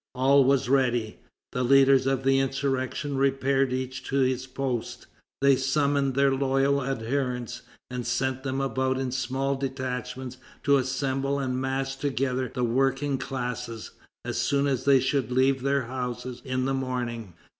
[0.15, 1.19] All was ready.
[1.51, 5.05] The leaders of the insurrection repaired each to his post.
[5.41, 11.61] They summoned their loyal adherents, and sent them about in small detachments to assemble and
[11.61, 13.91] mass together the working classes,
[14.25, 17.35] as soon as they should leave their houses in the morning.